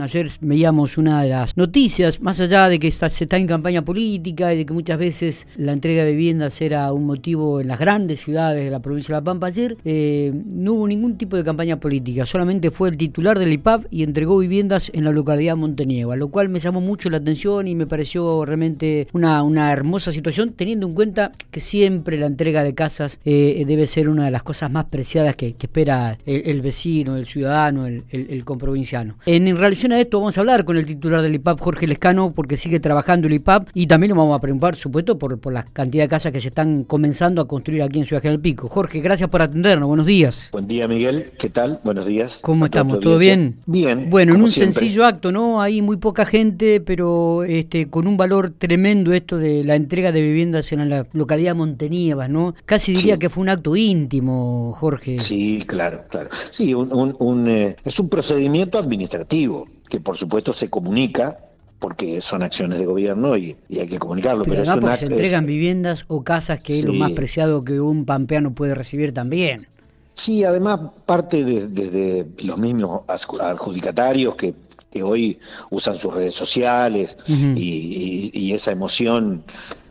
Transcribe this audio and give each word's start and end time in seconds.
Ayer 0.00 0.30
veíamos 0.40 0.96
una 0.96 1.22
de 1.22 1.28
las 1.28 1.54
noticias, 1.58 2.22
más 2.22 2.40
allá 2.40 2.70
de 2.70 2.78
que 2.78 2.90
se 2.90 3.04
está 3.06 3.36
en 3.36 3.46
campaña 3.46 3.84
política 3.84 4.54
y 4.54 4.58
de 4.58 4.64
que 4.64 4.72
muchas 4.72 4.98
veces 4.98 5.46
la 5.56 5.72
entrega 5.72 6.04
de 6.04 6.12
viviendas 6.12 6.62
era 6.62 6.90
un 6.94 7.04
motivo 7.04 7.60
en 7.60 7.68
las 7.68 7.78
grandes 7.78 8.20
ciudades 8.20 8.64
de 8.64 8.70
la 8.70 8.80
provincia 8.80 9.14
de 9.14 9.20
La 9.20 9.24
Pampa, 9.24 9.48
ayer 9.48 9.76
eh, 9.84 10.32
no 10.46 10.72
hubo 10.72 10.88
ningún 10.88 11.18
tipo 11.18 11.36
de 11.36 11.44
campaña 11.44 11.78
política, 11.78 12.24
solamente 12.24 12.70
fue 12.70 12.88
el 12.88 12.96
titular 12.96 13.38
del 13.38 13.52
IPAP 13.52 13.84
y 13.90 14.02
entregó 14.02 14.38
viviendas 14.38 14.90
en 14.94 15.04
la 15.04 15.10
localidad 15.10 15.52
de 15.52 15.60
Montenieva, 15.60 16.16
lo 16.16 16.28
cual 16.28 16.48
me 16.48 16.58
llamó 16.58 16.80
mucho 16.80 17.10
la 17.10 17.18
atención 17.18 17.68
y 17.68 17.74
me 17.74 17.86
pareció 17.86 18.46
realmente 18.46 19.08
una, 19.12 19.42
una 19.42 19.70
hermosa 19.74 20.10
situación, 20.10 20.54
teniendo 20.54 20.86
en 20.86 20.94
cuenta 20.94 21.32
que 21.50 21.60
siempre 21.60 22.16
la 22.16 22.26
entrega 22.26 22.64
de 22.64 22.74
casas 22.74 23.20
eh, 23.26 23.62
debe 23.66 23.86
ser 23.86 24.08
una 24.08 24.24
de 24.24 24.30
las 24.30 24.42
cosas 24.42 24.70
más 24.70 24.86
preciadas 24.86 25.36
que, 25.36 25.48
espera 25.48 26.18
el, 26.24 26.62
vecino, 26.62 27.16
el 27.16 27.26
ciudadano, 27.26 27.86
el, 27.86 28.04
el, 28.10 28.44
comprovinciano. 28.46 29.16
En, 29.26 29.46
en 29.46 29.56
realidad 29.58 29.81
a 29.90 29.98
esto 29.98 30.20
vamos 30.20 30.38
a 30.38 30.40
hablar 30.40 30.64
con 30.64 30.76
el 30.76 30.84
titular 30.84 31.22
del 31.22 31.34
IPAP, 31.34 31.58
Jorge 31.58 31.88
Lescano, 31.88 32.32
porque 32.32 32.56
sigue 32.56 32.78
trabajando 32.78 33.26
el 33.26 33.32
IPAP 33.32 33.70
y 33.74 33.88
también 33.88 34.10
nos 34.10 34.18
vamos 34.18 34.36
a 34.36 34.40
preocupar, 34.40 34.76
supuesto, 34.76 35.18
por, 35.18 35.40
por 35.40 35.52
la 35.52 35.64
cantidad 35.64 36.04
de 36.04 36.08
casas 36.08 36.30
que 36.30 36.38
se 36.38 36.48
están 36.48 36.84
comenzando 36.84 37.42
a 37.42 37.48
construir 37.48 37.82
aquí 37.82 37.98
en 37.98 38.06
Ciudad 38.06 38.22
General 38.22 38.40
Pico. 38.40 38.68
Jorge, 38.68 39.00
gracias 39.00 39.28
por 39.28 39.42
atendernos. 39.42 39.88
Buenos 39.88 40.06
días. 40.06 40.50
Buen 40.52 40.68
día, 40.68 40.86
Miguel. 40.86 41.32
¿Qué 41.36 41.48
tal? 41.48 41.80
Buenos 41.82 42.06
días. 42.06 42.38
¿Cómo 42.42 42.66
estamos? 42.66 43.00
¿Todo 43.00 43.18
bien? 43.18 43.56
Bien. 43.66 44.08
Bueno, 44.08 44.34
en 44.34 44.42
un 44.42 44.50
sencillo 44.52 45.04
acto, 45.04 45.32
¿no? 45.32 45.60
Hay 45.60 45.82
muy 45.82 45.96
poca 45.96 46.24
gente, 46.24 46.80
pero 46.80 47.42
este 47.42 47.88
con 47.88 48.06
un 48.06 48.16
valor 48.16 48.50
tremendo 48.50 49.12
esto 49.12 49.38
de 49.38 49.64
la 49.64 49.74
entrega 49.74 50.12
de 50.12 50.22
viviendas 50.22 50.72
en 50.72 50.88
la 50.88 51.06
localidad 51.12 51.50
de 51.50 51.54
Montenievas, 51.54 52.30
¿no? 52.30 52.54
Casi 52.66 52.92
diría 52.92 53.18
que 53.18 53.28
fue 53.28 53.42
un 53.42 53.48
acto 53.48 53.74
íntimo, 53.74 54.72
Jorge. 54.74 55.18
Sí, 55.18 55.62
claro, 55.66 56.04
claro. 56.08 56.28
Sí, 56.50 56.74
un, 56.74 57.48
eh, 57.48 57.76
es 57.84 57.98
un 57.98 58.08
procedimiento 58.08 58.78
administrativo 58.78 59.66
que 59.92 60.00
por 60.00 60.16
supuesto 60.16 60.54
se 60.54 60.70
comunica 60.70 61.36
porque 61.78 62.22
son 62.22 62.42
acciones 62.42 62.78
de 62.78 62.86
gobierno 62.86 63.36
y, 63.36 63.54
hay 63.70 63.86
que 63.86 63.98
comunicarlo. 63.98 64.42
Pero, 64.42 64.64
pero 64.64 64.96
se 64.96 65.04
entregan 65.04 65.44
viviendas 65.44 66.06
o 66.08 66.24
casas 66.24 66.62
que 66.62 66.78
es 66.78 66.84
lo 66.86 66.94
más 66.94 67.12
preciado 67.12 67.62
que 67.62 67.78
un 67.78 68.06
pampeano 68.06 68.54
puede 68.54 68.74
recibir 68.74 69.12
también. 69.12 69.66
Sí, 70.14 70.44
además 70.44 70.80
parte 71.04 71.44
de, 71.44 72.26
los 72.38 72.56
mismos 72.56 73.02
adjudicatarios 73.06 74.34
que, 74.34 74.54
hoy 75.02 75.38
usan 75.68 75.96
sus 75.96 76.14
redes 76.14 76.34
sociales 76.34 77.18
y, 77.28 78.50
esa 78.54 78.72
emoción 78.72 79.42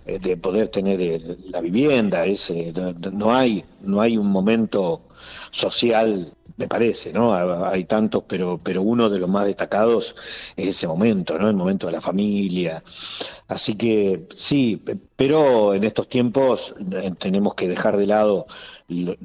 eh, 0.07 0.17
de 0.17 0.35
poder 0.35 0.69
tener 0.69 0.99
eh, 0.99 1.37
la 1.49 1.61
vivienda, 1.61 2.25
ese, 2.25 2.73
no, 3.11 3.35
hay, 3.35 3.63
no 3.83 4.01
hay 4.01 4.17
un 4.17 4.31
momento 4.31 5.01
social 5.51 6.33
me 6.57 6.67
parece, 6.67 7.11
¿no? 7.11 7.33
Hay 7.65 7.85
tantos, 7.85 8.23
pero, 8.27 8.59
pero 8.61 8.81
uno 8.81 9.09
de 9.09 9.19
los 9.19 9.29
más 9.29 9.45
destacados 9.45 10.15
es 10.55 10.67
ese 10.67 10.87
momento, 10.87 11.37
¿no? 11.37 11.49
El 11.49 11.55
momento 11.55 11.87
de 11.87 11.93
la 11.93 12.01
familia. 12.01 12.83
Así 13.47 13.75
que 13.75 14.27
sí, 14.35 14.81
pero 15.15 15.73
en 15.73 15.83
estos 15.83 16.07
tiempos 16.07 16.75
eh, 16.91 17.11
tenemos 17.17 17.55
que 17.55 17.67
dejar 17.67 17.97
de 17.97 18.07
lado 18.07 18.45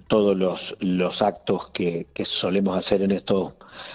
todos 0.06 0.36
los, 0.36 0.76
los 0.80 1.22
actos 1.22 1.70
que, 1.72 2.06
solemos 2.24 2.76
hacer 2.76 3.02
en 3.02 3.10
estos, 3.10 3.54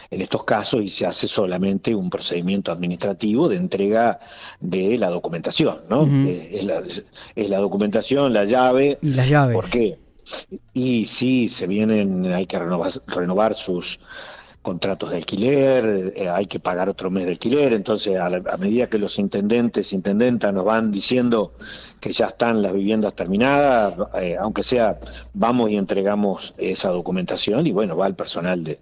en 0.09 0.21
estos 0.21 0.43
casos 0.43 0.81
y 0.81 0.89
se 0.89 1.05
hace 1.05 1.27
solamente 1.27 1.95
un 1.95 2.09
procedimiento 2.09 2.71
administrativo 2.71 3.47
de 3.47 3.55
entrega 3.55 4.19
de 4.59 4.97
la 4.97 5.09
documentación, 5.09 5.81
¿no? 5.89 6.05
Eh, 6.27 6.49
es, 6.53 6.65
la, 6.65 6.83
es, 7.35 7.49
la, 7.49 7.59
documentación, 7.59 8.33
la 8.33 8.45
llave. 8.45 8.97
Y 9.01 9.13
la 9.13 9.25
llave. 9.25 9.53
¿Por 9.53 9.69
qué? 9.69 9.97
Y 10.73 11.05
sí, 11.05 11.49
se 11.49 11.67
vienen, 11.67 12.25
hay 12.33 12.45
que 12.45 12.59
renovar, 12.59 12.91
renovar 13.07 13.55
sus 13.55 13.99
contratos 14.61 15.09
de 15.09 15.17
alquiler, 15.17 16.13
eh, 16.15 16.29
hay 16.29 16.45
que 16.45 16.59
pagar 16.59 16.87
otro 16.87 17.09
mes 17.09 17.25
de 17.25 17.31
alquiler, 17.31 17.73
entonces 17.73 18.17
a, 18.19 18.29
medida 18.57 18.87
que 18.87 18.99
los 18.99 19.17
intendentes, 19.17 19.91
intendentas 19.91 20.53
nos 20.53 20.65
van 20.65 20.91
diciendo 20.91 21.53
que 21.99 22.13
ya 22.13 22.27
están 22.27 22.61
las 22.61 22.73
viviendas 22.73 23.15
terminadas, 23.15 23.95
eh, 24.21 24.37
aunque 24.39 24.63
sea, 24.63 24.99
vamos 25.33 25.71
y 25.71 25.77
entregamos 25.77 26.53
esa 26.57 26.89
documentación 26.89 27.65
y 27.65 27.71
bueno, 27.71 27.97
va 27.97 28.07
el 28.07 28.15
personal 28.15 28.63
de, 28.63 28.79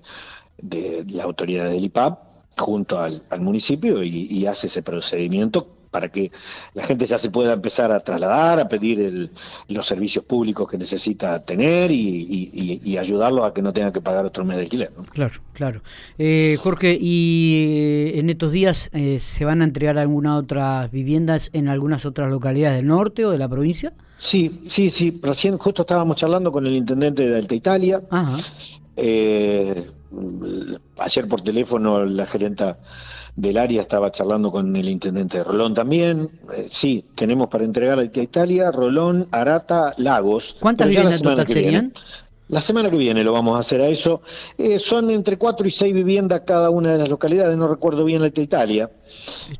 de 0.58 1.06
la 1.12 1.24
autoridad 1.24 1.70
del 1.70 1.86
IPAP 1.86 2.20
junto 2.58 3.00
al, 3.00 3.22
municipio 3.40 4.04
y 4.04 4.46
hace 4.46 4.68
ese 4.68 4.84
procedimiento 4.84 5.79
para 5.92 6.10
que 6.10 6.32
la 6.74 6.84
gente 6.84 7.06
ya 7.06 7.18
se 7.18 7.30
pueda 7.30 7.54
empezar 7.54 7.92
a 7.92 8.00
trasladar, 8.00 8.60
a 8.60 8.68
pedir 8.68 9.32
los 9.68 9.88
servicios 9.88 10.24
públicos 10.24 10.70
que 10.70 10.78
necesita 10.78 11.44
tener 11.44 11.92
y, 11.92 12.80
y, 12.84 12.98
ayudarlos 12.98 13.46
a 13.46 13.54
que 13.54 13.62
no 13.62 13.72
tenga 13.72 13.94
que 13.94 14.02
pagar 14.02 14.26
otro 14.26 14.44
mes 14.44 14.58
de 14.58 14.64
alquiler. 14.64 14.92
Claro, 15.12 15.34
claro. 15.54 15.82
Eh, 16.18 16.58
Jorge, 16.60 16.98
¿y 17.00 18.12
eh, 18.14 18.20
en 18.20 18.30
estos 18.30 18.52
días 18.52 18.90
eh, 18.94 19.20
se 19.20 19.46
van 19.46 19.62
a 19.62 19.64
entregar 19.64 19.98
algunas 19.98 20.38
otras 20.38 20.92
viviendas 20.92 21.50
en 21.54 21.70
algunas 21.70 22.06
otras 22.06 22.30
localidades 22.30 22.78
del 22.78 22.88
norte 22.88 23.26
o 23.26 23.32
de 23.32 23.38
la 23.38 23.48
provincia? 23.48 23.94
Sí, 24.18 24.62
sí, 24.68 24.90
sí. 24.90 25.18
Recién 25.24 25.58
justo 25.58 25.84
estábamos 25.84 26.18
charlando 26.18 26.52
con 26.52 26.66
el 26.66 26.74
intendente 26.74 27.28
de 27.28 27.38
Alta 27.38 27.56
Italia. 27.56 28.02
Ajá. 28.10 28.38
ayer 30.98 31.28
por 31.28 31.42
teléfono 31.42 32.04
la 32.04 32.26
gerenta 32.26 32.78
del 33.36 33.58
área 33.58 33.82
estaba 33.82 34.12
charlando 34.12 34.52
con 34.52 34.76
el 34.76 34.90
intendente 34.90 35.40
de 35.40 35.44
Rolón 35.44 35.74
también. 35.74 36.30
Eh, 36.56 36.68
sí, 36.70 37.06
tenemos 37.16 37.48
para 37.48 37.64
entregar 37.64 38.00
a 38.00 38.04
Italia, 38.04 38.72
Rolón, 38.72 39.28
Arata, 39.32 39.94
Lagos. 39.98 40.58
¿Cuántas 40.60 40.88
viviendas 40.88 41.22
total 41.22 41.48
serían? 41.48 41.94
la 42.50 42.62
semana 42.62 42.90
que 42.90 42.98
viene 42.98 43.24
lo 43.24 43.32
vamos 43.32 43.56
a 43.56 43.60
hacer 43.60 43.80
a 43.82 43.88
eso. 43.88 44.22
Eh, 44.58 44.80
son 44.80 45.10
entre 45.12 45.38
cuatro 45.38 45.68
y 45.68 45.72
seis 45.72 45.94
viviendas 45.94 46.42
cada 46.46 46.70
una 46.70 46.94
de 46.94 46.98
las 46.98 47.10
localidades, 47.10 47.56
no 47.58 47.68
recuerdo 47.68 48.04
bien 48.04 48.22
la 48.22 48.30
de 48.30 48.42
Italia. 48.42 48.90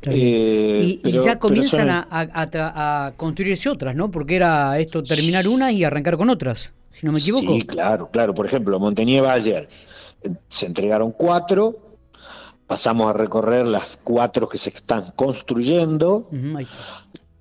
Eh, 0.02 0.98
y, 1.02 1.12
ya 1.12 1.38
comienzan 1.38 1.88
a, 1.88 3.12
construirse 3.16 3.68
otras, 3.68 3.94
¿no? 3.94 4.10
Porque 4.10 4.36
era 4.36 4.78
esto 4.78 5.02
terminar 5.02 5.48
una 5.48 5.72
y 5.72 5.84
arrancar 5.84 6.16
con 6.16 6.30
otras, 6.30 6.72
si 6.90 7.06
no 7.06 7.12
me 7.12 7.20
equivoco. 7.20 7.54
Sí, 7.54 7.62
claro, 7.62 8.10
claro. 8.10 8.34
Por 8.34 8.46
ejemplo, 8.46 8.78
Montenieva 8.78 9.32
ayer 9.32 9.68
se 10.48 10.66
entregaron 10.66 11.12
cuatro, 11.12 11.76
pasamos 12.70 13.10
a 13.10 13.12
recorrer 13.12 13.66
las 13.66 13.96
cuatro 13.96 14.48
que 14.48 14.56
se 14.56 14.70
están 14.70 15.12
construyendo, 15.16 16.28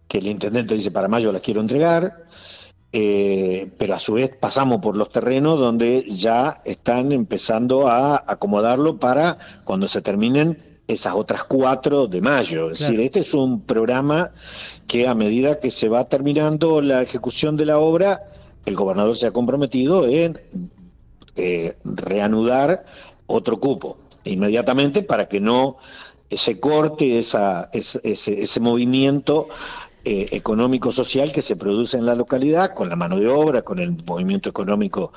que 0.08 0.18
el 0.18 0.26
intendente 0.26 0.74
dice 0.74 0.90
para 0.90 1.08
mayo 1.08 1.32
las 1.32 1.44
quiero 1.44 1.62
entregar, 1.62 2.14
eh, 2.92 3.70
pero 3.78 3.94
a 3.94 4.00
su 4.00 4.14
vez 4.14 4.36
pasamos 4.36 4.82
por 4.82 4.98
los 4.98 5.12
terrenos 5.12 5.60
donde 5.60 6.04
ya 6.10 6.62
están 6.66 7.12
empezando 7.12 7.88
a 7.88 8.24
acomodarlo 8.26 8.98
para 8.98 9.38
cuando 9.66 9.88
se 9.88 10.02
terminen 10.02 10.82
esas 10.88 11.14
otras 11.14 11.44
cuatro 11.44 12.08
de 12.08 12.22
mayo. 12.22 12.72
Es 12.72 12.80
decir, 12.80 13.00
este 13.00 13.20
es 13.20 13.32
un 13.36 13.62
programa 13.62 14.32
que 14.88 15.08
a 15.08 15.14
medida 15.14 15.60
que 15.60 15.70
se 15.70 15.90
va 15.90 16.10
terminando 16.10 16.82
la 16.82 17.04
ejecución 17.04 17.56
de 17.56 17.68
la 17.68 17.78
obra, 17.78 18.24
el 18.66 18.76
gobernador 18.76 19.16
se 19.16 19.28
ha 19.28 19.32
comprometido 19.32 20.08
en 20.08 20.40
eh, 21.36 21.78
reanudar 21.84 22.84
otro 23.28 23.60
cupo 23.60 24.09
inmediatamente 24.24 25.03
para 25.03 25.28
que 25.28 25.40
no 25.40 25.78
se 26.30 26.59
corte 26.59 27.18
esa, 27.19 27.69
ese, 27.74 28.02
ese 28.03 28.59
movimiento 28.59 29.47
eh, 30.06 30.28
económico-social 30.32 31.32
que 31.32 31.42
se 31.42 31.56
produce 31.56 31.98
en 31.98 32.06
la 32.06 32.16
localidad, 32.16 32.74
con 32.74 32.90
la 32.90 32.96
mano 32.96 33.20
de 33.20 33.28
obra, 33.28 33.64
con 33.64 33.80
el 33.80 33.96
movimiento 34.06 34.50
económico 34.50 35.12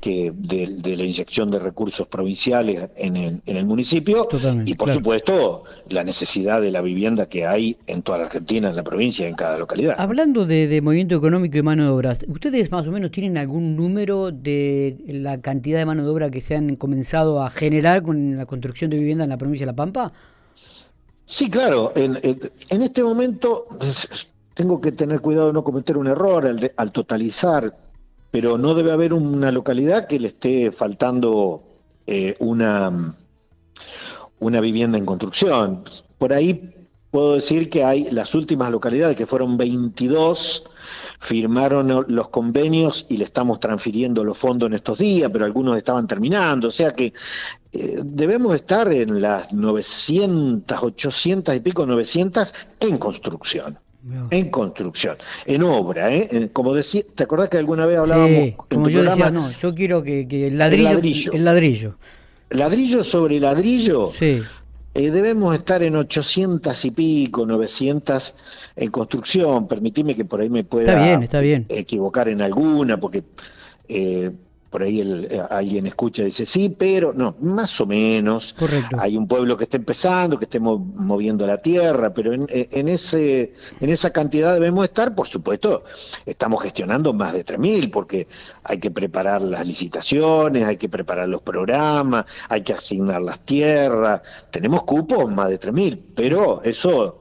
que 0.00 0.32
de, 0.34 0.96
la 0.96 1.04
inyección 1.04 1.50
de 1.50 1.58
recursos 1.58 2.06
provinciales 2.06 2.90
en 2.96 3.16
el, 3.16 3.42
en 3.46 3.56
el 3.56 3.66
municipio 3.66 4.28
y 4.64 4.74
por 4.74 4.92
supuesto 4.94 5.64
la 5.88 6.04
necesidad 6.04 6.60
de 6.60 6.70
la 6.70 6.80
vivienda 6.80 7.26
que 7.26 7.46
hay 7.46 7.76
en 7.86 8.02
toda 8.02 8.18
la 8.18 8.24
Argentina, 8.26 8.70
en 8.70 8.76
la 8.76 8.84
provincia, 8.84 9.26
en 9.26 9.34
cada 9.34 9.58
localidad. 9.58 9.96
Hablando 9.98 10.46
de, 10.46 10.80
movimiento 10.80 11.16
económico 11.16 11.58
y 11.58 11.62
mano 11.62 11.84
de 11.84 11.90
obra, 11.90 12.16
¿ustedes 12.28 12.70
más 12.70 12.86
o 12.86 12.92
menos 12.92 13.10
tienen 13.10 13.36
algún 13.36 13.76
número 13.76 14.30
de 14.30 14.96
la 15.06 15.40
cantidad 15.40 15.78
de 15.78 15.86
mano 15.86 16.04
de 16.04 16.10
obra 16.10 16.30
que 16.30 16.40
se 16.40 16.56
han 16.56 16.76
comenzado 16.76 17.42
a 17.42 17.50
generar 17.50 18.02
con 18.02 18.36
la 18.36 18.46
construcción 18.46 18.90
de 18.90 18.98
vivienda 18.98 19.24
en 19.24 19.30
la 19.30 19.38
provincia 19.38 19.66
de 19.66 19.72
La 19.72 19.76
Pampa? 19.76 20.12
Sí, 21.30 21.48
claro. 21.48 21.92
En, 21.94 22.18
este 22.82 23.04
momento 23.04 23.68
tengo 24.54 24.80
que 24.80 24.90
tener 24.90 25.20
cuidado 25.20 25.46
de 25.46 25.52
no 25.52 25.62
cometer 25.62 25.96
un 25.96 26.08
error 26.08 26.44
al, 26.76 26.90
totalizar, 26.92 27.72
pero 28.32 28.58
no 28.58 28.74
debe 28.74 28.90
haber 28.90 29.12
una 29.12 29.52
localidad 29.52 30.08
que 30.08 30.18
le 30.18 30.26
esté 30.26 30.72
faltando 30.72 31.62
eh, 32.08 32.34
una, 32.40 33.14
una 34.40 34.60
vivienda 34.60 34.98
en 34.98 35.06
construcción. 35.06 35.84
Por 36.18 36.32
ahí 36.32 36.74
puedo 37.12 37.34
decir 37.34 37.70
que 37.70 37.84
hay 37.84 38.10
las 38.10 38.34
últimas 38.34 38.72
localidades, 38.72 39.14
que 39.14 39.24
fueron 39.24 39.56
22, 39.56 40.64
firmaron 41.20 42.06
los 42.08 42.28
convenios 42.30 43.06
y 43.10 43.18
le 43.18 43.24
estamos 43.24 43.60
transfiriendo 43.60 44.24
los 44.24 44.38
fondos 44.38 44.68
en 44.68 44.74
estos 44.74 44.98
días, 44.98 45.30
pero 45.30 45.44
algunos 45.44 45.76
estaban 45.76 46.06
terminando, 46.06 46.68
o 46.68 46.70
sea 46.70 46.92
que 46.92 47.12
eh, 47.72 48.00
debemos 48.02 48.54
estar 48.54 48.90
en 48.90 49.20
las 49.20 49.52
900, 49.52 50.82
800 50.82 51.54
y 51.54 51.60
pico, 51.60 51.84
900 51.84 52.54
en 52.80 52.98
construcción. 52.98 53.78
En 54.30 54.48
construcción, 54.48 55.18
en 55.44 55.62
obra, 55.62 56.10
¿eh? 56.10 56.48
como 56.54 56.72
decía, 56.72 57.02
¿te 57.14 57.24
acordás 57.24 57.50
que 57.50 57.58
alguna 57.58 57.84
vez 57.84 57.98
hablábamos 57.98 58.54
como 58.70 58.88
yo 58.88 59.02
decía, 59.02 59.30
no, 59.30 59.50
yo 59.50 59.74
quiero 59.74 60.02
que, 60.02 60.22
el, 60.22 60.56
ladrillo, 60.56 60.88
el 60.88 60.94
ladrillo, 60.94 61.32
ladrillo. 61.34 61.96
Ladrillo 62.48 63.04
sobre 63.04 63.38
ladrillo. 63.38 64.06
Sí 64.06 64.40
eh, 64.92 65.10
debemos 65.10 65.54
estar 65.54 65.82
en 65.82 65.94
800 65.96 66.84
y 66.84 66.90
pico, 66.90 67.46
900 67.46 68.34
en 68.76 68.90
construcción. 68.90 69.68
Permitime 69.68 70.16
que 70.16 70.24
por 70.24 70.40
ahí 70.40 70.50
me 70.50 70.64
pueda 70.64 71.20
equivocar 71.68 72.28
en 72.28 72.42
alguna, 72.42 72.98
porque 72.98 73.22
eh, 73.88 74.30
por 74.70 74.84
ahí 74.84 75.00
eh, 75.00 75.42
alguien 75.50 75.86
escucha 75.86 76.22
y 76.22 76.26
dice, 76.26 76.46
sí, 76.46 76.74
pero 76.76 77.12
no, 77.12 77.34
más 77.40 77.80
o 77.80 77.86
menos. 77.86 78.54
Correcto. 78.54 78.96
Hay 79.00 79.16
un 79.16 79.26
pueblo 79.26 79.56
que 79.56 79.64
está 79.64 79.76
empezando, 79.76 80.38
que 80.38 80.44
estemos 80.44 80.80
moviendo 80.80 81.44
la 81.46 81.58
tierra, 81.58 82.14
pero 82.14 82.32
en, 82.32 82.46
eh, 82.48 82.68
en, 82.70 82.88
ese, 82.88 83.52
en 83.80 83.90
esa 83.90 84.10
cantidad 84.10 84.54
debemos 84.54 84.84
estar, 84.84 85.14
por 85.14 85.26
supuesto, 85.26 85.84
estamos 86.24 86.62
gestionando 86.62 87.12
más 87.12 87.32
de 87.32 87.44
3.000, 87.44 87.90
porque 87.90 88.28
hay 88.62 88.78
que 88.78 88.92
preparar 88.92 89.42
las 89.42 89.66
licitaciones, 89.66 90.64
hay 90.64 90.76
que 90.76 90.88
preparar 90.88 91.28
los 91.28 91.42
programas, 91.42 92.26
hay 92.48 92.62
que 92.62 92.72
asignar 92.72 93.22
las 93.22 93.40
tierras, 93.40 94.22
tenemos 94.52 94.84
cupos 94.84 95.30
más 95.32 95.50
de 95.50 95.58
3.000, 95.58 95.98
pero 96.14 96.62
eso 96.62 97.20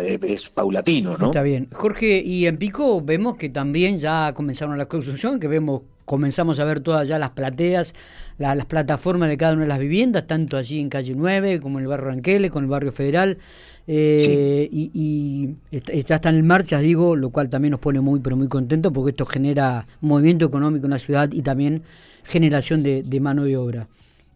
eh, 0.00 0.18
es 0.22 0.48
paulatino, 0.48 1.16
¿no? 1.16 1.26
Está 1.26 1.42
bien. 1.42 1.68
Jorge, 1.72 2.20
y 2.24 2.46
en 2.46 2.58
Pico 2.58 3.00
vemos 3.00 3.36
que 3.36 3.48
también 3.48 3.98
ya 3.98 4.32
comenzaron 4.34 4.76
la 4.76 4.86
construcción, 4.86 5.38
que 5.38 5.48
vemos 5.48 5.82
comenzamos 6.10 6.58
a 6.58 6.64
ver 6.64 6.80
todas 6.80 7.06
ya 7.06 7.20
las 7.20 7.30
plateas, 7.30 7.94
las 8.36 8.64
plataformas 8.64 9.28
de 9.28 9.36
cada 9.36 9.52
una 9.52 9.62
de 9.62 9.68
las 9.68 9.78
viviendas, 9.78 10.26
tanto 10.26 10.56
allí 10.56 10.80
en 10.80 10.88
calle 10.88 11.14
9 11.14 11.60
como 11.60 11.78
en 11.78 11.84
el 11.84 11.88
barrio 11.88 12.08
Ranquele, 12.08 12.50
con 12.50 12.64
el 12.64 12.68
barrio 12.68 12.90
Federal. 12.90 13.38
Eh, 13.86 14.68
y, 14.72 15.54
ya 15.70 16.16
están 16.16 16.34
en 16.34 16.44
marcha, 16.48 16.80
digo, 16.80 17.14
lo 17.14 17.30
cual 17.30 17.48
también 17.48 17.70
nos 17.70 17.78
pone 17.78 18.00
muy, 18.00 18.18
pero 18.18 18.36
muy 18.36 18.48
contentos 18.48 18.90
porque 18.92 19.10
esto 19.10 19.24
genera 19.24 19.86
movimiento 20.00 20.46
económico 20.46 20.86
en 20.86 20.90
la 20.90 20.98
ciudad 20.98 21.30
y 21.30 21.42
también 21.42 21.84
generación 22.24 22.82
de, 22.82 23.20
mano 23.20 23.44
de 23.44 23.56
obra. 23.56 23.86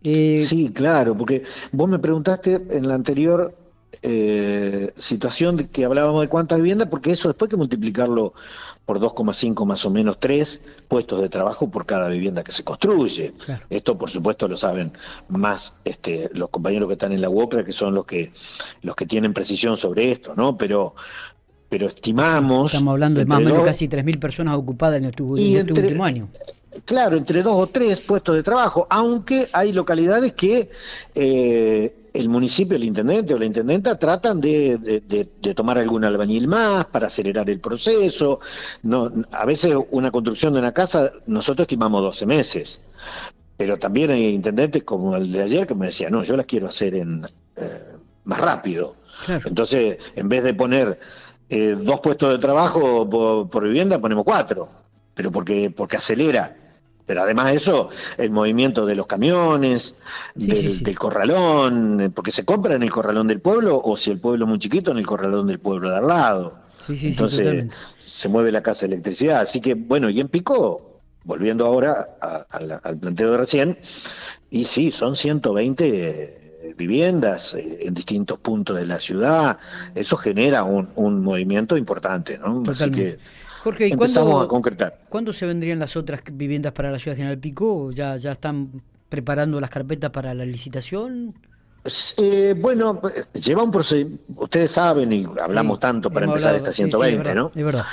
Eh, 0.04 0.44
sí, 0.46 0.70
claro, 0.72 1.16
porque 1.16 1.42
vos 1.72 1.90
me 1.90 1.98
preguntaste 1.98 2.62
en 2.70 2.86
la 2.86 2.94
anterior 2.94 3.52
eh, 4.00 4.92
situación 4.96 5.56
de 5.56 5.66
que 5.66 5.84
hablábamos 5.84 6.20
de 6.20 6.28
cuántas 6.28 6.58
viviendas, 6.58 6.86
porque 6.86 7.10
eso 7.10 7.26
después 7.26 7.48
hay 7.48 7.50
que 7.50 7.56
multiplicarlo 7.56 8.32
por 8.86 9.00
2,5 9.00 9.64
más 9.64 9.84
o 9.84 9.90
menos 9.90 10.18
3 10.20 10.62
puestos 10.88 11.20
de 11.20 11.28
trabajo 11.28 11.70
por 11.70 11.86
cada 11.86 12.08
vivienda 12.08 12.44
que 12.44 12.52
se 12.52 12.64
construye. 12.64 13.32
Esto 13.70 13.96
por 13.96 14.10
supuesto 14.10 14.46
lo 14.46 14.56
saben 14.56 14.92
más 15.28 15.80
este, 15.84 16.30
los 16.34 16.50
compañeros 16.50 16.88
que 16.88 16.94
están 16.94 17.12
en 17.12 17.20
la 17.20 17.30
UOCRA, 17.30 17.64
que 17.64 17.72
son 17.72 17.94
los 17.94 18.04
que 18.04 18.30
los 18.82 18.94
que 18.94 19.06
tienen 19.06 19.32
precisión 19.32 19.76
sobre 19.76 20.10
esto, 20.10 20.34
¿no? 20.36 20.56
Pero 20.56 20.94
pero 21.68 21.88
estimamos 21.88 22.72
Estamos 22.72 22.92
hablando 22.92 23.20
de 23.20 23.26
más 23.26 23.38
o 23.38 23.42
menos 23.42 23.64
casi 23.64 23.88
3.000 23.88 24.20
personas 24.20 24.56
ocupadas 24.56 24.98
en 24.98 25.06
este, 25.06 25.22
último 25.22 26.04
año. 26.04 26.28
Claro, 26.84 27.16
entre 27.16 27.42
dos 27.42 27.56
o 27.56 27.66
tres 27.68 28.00
puestos 28.00 28.34
de 28.36 28.42
trabajo, 28.42 28.86
aunque 28.90 29.48
hay 29.52 29.72
localidades 29.72 30.32
que 30.32 30.70
eh, 31.14 32.03
el 32.14 32.28
municipio, 32.28 32.76
el 32.76 32.84
intendente 32.84 33.34
o 33.34 33.38
la 33.38 33.44
intendenta 33.44 33.98
tratan 33.98 34.40
de, 34.40 35.28
tomar 35.56 35.78
algún 35.78 36.04
albañil 36.04 36.46
más 36.46 36.84
para 36.86 37.08
acelerar 37.08 37.50
el 37.50 37.58
proceso. 37.58 38.38
No, 38.84 39.10
a 39.32 39.44
veces 39.44 39.74
una 39.90 40.12
construcción 40.12 40.52
de 40.54 40.60
una 40.60 40.72
casa 40.72 41.10
nosotros 41.26 41.64
estimamos 41.64 42.00
12 42.02 42.26
meses, 42.26 42.88
pero 43.56 43.78
también 43.78 44.12
hay 44.12 44.28
intendentes 44.28 44.84
como 44.84 45.16
el 45.16 45.32
de 45.32 45.42
ayer 45.42 45.66
que 45.66 45.74
me 45.74 45.86
decía, 45.86 46.08
no, 46.08 46.22
yo 46.22 46.36
las 46.36 46.46
quiero 46.46 46.68
hacer 46.68 46.94
en 46.94 47.26
eh, 47.56 47.96
más 48.24 48.40
rápido. 48.40 48.94
Entonces, 49.44 49.98
en 50.14 50.28
vez 50.28 50.44
de 50.44 50.54
poner 50.54 50.98
eh, 51.48 51.76
dos 51.80 51.98
puestos 51.98 52.32
de 52.32 52.38
trabajo 52.38 53.08
por, 53.10 53.50
por 53.50 53.64
vivienda, 53.64 53.98
ponemos 53.98 54.24
cuatro, 54.24 54.68
pero 55.14 55.32
porque, 55.32 55.68
porque 55.68 55.96
acelera 55.96 56.56
pero 57.06 57.22
además 57.22 57.46
de 57.46 57.56
eso, 57.56 57.90
el 58.16 58.30
movimiento 58.30 58.86
de 58.86 58.94
los 58.94 59.06
camiones, 59.06 60.00
del, 60.34 60.98
corralón, 60.98 62.12
porque 62.14 62.30
se 62.30 62.44
compra 62.44 62.74
en 62.74 62.82
el 62.82 62.90
corralón 62.90 63.26
del 63.26 63.40
pueblo 63.40 63.80
o 63.82 63.96
si 63.96 64.10
el 64.10 64.18
pueblo 64.18 64.44
es 64.44 64.48
muy 64.48 64.58
chiquito, 64.58 64.90
en 64.90 64.98
el 64.98 65.06
corralón 65.06 65.46
del 65.46 65.58
pueblo 65.58 65.90
de 65.90 65.96
al 65.96 66.08
lado. 66.08 66.60
Entonces 66.88 67.66
se 67.98 68.28
mueve 68.28 68.52
la 68.52 68.62
casa 68.62 68.86
de 68.86 68.94
electricidad. 68.94 69.40
Así 69.40 69.60
que 69.60 69.74
bueno, 69.74 70.08
y 70.10 70.20
en 70.20 70.28
Pico, 70.28 71.00
volviendo 71.24 71.66
ahora 71.66 72.16
al 72.50 72.98
planteo 72.98 73.32
de 73.32 73.38
recién, 73.38 73.78
y 74.50 74.64
sí, 74.64 74.90
son 74.90 75.14
120 75.14 76.44
viviendas 76.76 77.54
eh, 77.54 77.80
en 77.82 77.94
distintos 77.94 78.38
puntos 78.38 78.76
de 78.76 78.86
la 78.86 78.98
ciudad. 78.98 79.58
Eso 79.94 80.16
genera 80.16 80.64
un, 80.64 80.88
un 80.96 81.22
movimiento 81.22 81.76
importante, 81.76 82.38
¿no? 82.38 82.62
Así 82.68 82.90
que 82.90 83.18
Jorge, 83.64 83.88
¿y 83.88 83.92
cuándo, 83.92 84.42
a 84.42 84.46
concretar. 84.46 85.00
¿Cuándo 85.08 85.32
se 85.32 85.46
vendrían 85.46 85.78
las 85.78 85.96
otras 85.96 86.20
viviendas 86.30 86.74
para 86.74 86.90
la 86.90 86.98
ciudad 86.98 87.16
de 87.16 87.22
General 87.22 87.38
Pico? 87.38 87.92
¿Ya, 87.92 88.14
ya 88.18 88.32
están 88.32 88.82
preparando 89.08 89.58
las 89.58 89.70
carpetas 89.70 90.10
para 90.10 90.34
la 90.34 90.44
licitación? 90.44 91.34
Eh, 92.18 92.54
bueno, 92.58 93.00
lleva 93.32 93.62
un 93.62 93.70
procedimiento, 93.70 94.22
ustedes 94.36 94.70
saben 94.70 95.10
y 95.14 95.26
hablamos 95.40 95.80
tanto 95.80 96.10
para 96.10 96.26
empezar 96.26 96.54
esta 96.54 96.74
120, 96.74 97.34
¿no? 97.34 97.52
Es 97.54 97.64
verdad. 97.64 97.86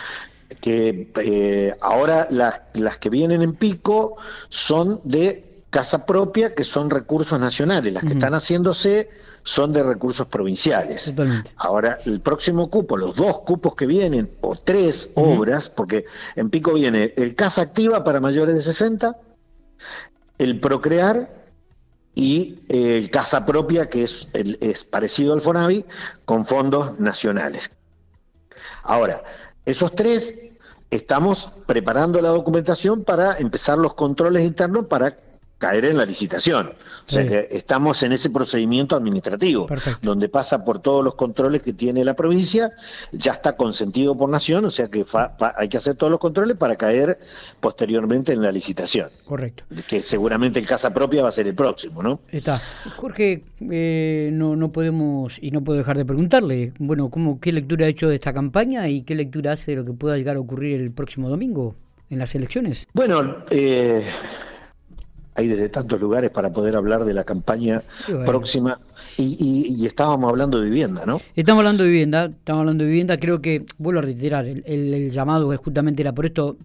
Que 0.59 1.09
eh, 1.23 1.73
ahora 1.79 2.27
las, 2.29 2.59
las 2.73 2.97
que 2.97 3.09
vienen 3.09 3.41
en 3.41 3.53
pico 3.53 4.17
son 4.49 4.99
de 5.05 5.50
casa 5.71 6.05
propia, 6.05 6.53
que 6.53 6.63
son 6.63 6.89
recursos 6.89 7.39
nacionales. 7.39 7.91
Las 7.93 8.03
que 8.03 8.09
están 8.09 8.33
haciéndose 8.33 9.09
son 9.43 9.71
de 9.73 9.81
recursos 9.81 10.27
provinciales. 10.27 11.11
Ahora, 11.55 11.97
el 12.05 12.19
próximo 12.19 12.69
cupo, 12.69 12.97
los 12.97 13.15
dos 13.15 13.39
cupos 13.39 13.73
que 13.73 13.87
vienen, 13.87 14.29
o 14.41 14.55
tres 14.55 15.11
obras, 15.15 15.69
porque 15.69 16.05
en 16.35 16.49
Pico 16.49 16.73
viene 16.73 17.13
el 17.17 17.33
Casa 17.35 17.63
Activa 17.63 18.03
para 18.03 18.19
mayores 18.19 18.55
de 18.55 18.61
60, 18.61 19.15
el 20.37 20.59
Procrear 20.59 21.29
y 22.15 22.59
el 22.67 23.09
Casa 23.09 23.45
Propia, 23.45 23.87
que 23.87 24.03
es, 24.03 24.27
es 24.33 24.83
parecido 24.83 25.33
al 25.33 25.41
FONAVI, 25.41 25.85
con 26.25 26.45
fondos 26.45 26.99
nacionales. 26.99 27.71
Ahora, 28.83 29.23
esos 29.65 29.95
tres 29.95 30.51
estamos 30.89 31.49
preparando 31.65 32.21
la 32.21 32.29
documentación 32.29 33.05
para 33.05 33.37
empezar 33.37 33.77
los 33.77 33.93
controles 33.93 34.43
internos 34.43 34.87
para 34.87 35.15
caer 35.61 35.85
en 35.85 35.97
la 35.97 36.05
licitación. 36.05 36.71
O 37.07 37.11
sea 37.11 37.27
que 37.27 37.47
estamos 37.51 38.01
en 38.01 38.13
ese 38.13 38.31
procedimiento 38.31 38.95
administrativo, 38.95 39.67
donde 40.01 40.27
pasa 40.27 40.65
por 40.65 40.79
todos 40.79 41.03
los 41.03 41.13
controles 41.13 41.61
que 41.61 41.71
tiene 41.71 42.03
la 42.03 42.15
provincia, 42.15 42.71
ya 43.11 43.33
está 43.33 43.55
consentido 43.55 44.17
por 44.17 44.27
nación, 44.27 44.65
o 44.65 44.71
sea 44.71 44.87
que 44.87 45.05
hay 45.55 45.69
que 45.69 45.77
hacer 45.77 45.95
todos 45.95 46.09
los 46.09 46.19
controles 46.19 46.57
para 46.57 46.75
caer 46.77 47.19
posteriormente 47.59 48.33
en 48.33 48.41
la 48.41 48.51
licitación. 48.51 49.09
Correcto. 49.23 49.63
Que 49.87 50.01
seguramente 50.01 50.57
el 50.57 50.65
casa 50.65 50.91
propia 50.91 51.21
va 51.21 51.29
a 51.29 51.31
ser 51.31 51.45
el 51.45 51.53
próximo, 51.53 52.01
¿no? 52.01 52.21
Está. 52.31 52.59
Jorge, 52.95 53.43
eh, 53.69 54.31
no, 54.33 54.55
no 54.55 54.71
podemos 54.71 55.37
y 55.39 55.51
no 55.51 55.63
puedo 55.63 55.77
dejar 55.77 55.95
de 55.95 56.05
preguntarle, 56.05 56.73
bueno, 56.79 57.11
¿cómo, 57.11 57.39
¿qué 57.39 57.53
lectura 57.53 57.85
ha 57.85 57.89
hecho 57.89 58.09
de 58.09 58.15
esta 58.15 58.33
campaña 58.33 58.89
y 58.89 59.03
qué 59.03 59.13
lectura 59.13 59.51
hace 59.51 59.71
de 59.71 59.77
lo 59.77 59.85
que 59.85 59.93
pueda 59.93 60.17
llegar 60.17 60.37
a 60.37 60.39
ocurrir 60.39 60.81
el 60.81 60.91
próximo 60.91 61.29
domingo 61.29 61.75
en 62.09 62.17
las 62.17 62.33
elecciones? 62.33 62.87
Bueno, 62.93 63.45
eh 63.51 64.03
hay 65.35 65.47
desde 65.47 65.69
tantos 65.69 65.99
lugares 65.99 66.29
para 66.29 66.51
poder 66.51 66.75
hablar 66.75 67.05
de 67.05 67.13
la 67.13 67.23
campaña 67.23 67.81
próxima 68.25 68.79
y, 69.17 69.85
estábamos 69.85 70.29
hablando 70.29 70.59
de 70.59 70.69
vivienda, 70.69 71.05
¿no? 71.05 71.21
Estamos 71.35 71.59
hablando 71.59 71.83
de 71.83 71.89
vivienda, 71.89 72.25
estamos 72.25 72.61
hablando 72.61 72.83
de 72.83 72.89
vivienda, 72.89 73.17
creo 73.17 73.41
que, 73.41 73.65
vuelvo 73.77 73.99
a 73.99 74.03
reiterar, 74.03 74.45
el, 74.45 75.09
llamado 75.11 75.51
es 75.53 75.59
justamente 75.59 76.01
era 76.01 76.13
por 76.13 76.25
esto 76.25 76.57